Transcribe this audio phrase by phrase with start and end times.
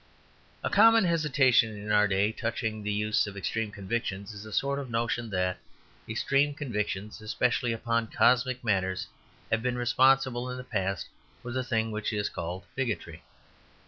[0.63, 4.79] A common hesitation in our day touching the use of extreme convictions is a sort
[4.79, 5.59] of notion that
[6.09, 9.05] extreme convictions specially upon cosmic matters,
[9.51, 11.07] have been responsible in the past
[11.43, 13.21] for the thing which is called bigotry.